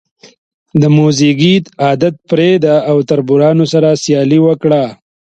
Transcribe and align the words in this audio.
د 0.81 0.83
موزیګي 0.97 1.55
عادت 1.83 2.15
پرېږده 2.29 2.75
او 2.89 2.97
تربورانو 3.09 3.65
سره 3.73 3.89
سیالي 4.03 4.39
وکړه. 4.43 4.83